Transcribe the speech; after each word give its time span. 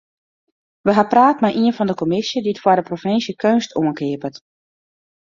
We 0.87 0.93
ha 0.97 1.03
praat 1.11 1.37
mei 1.43 1.57
ien 1.61 1.75
fan 1.77 1.89
de 1.89 1.95
kommisje 2.01 2.37
dy't 2.43 2.61
foar 2.63 2.77
de 2.79 2.85
provinsje 2.89 3.33
keunst 3.41 3.75
oankeapet. 3.79 4.35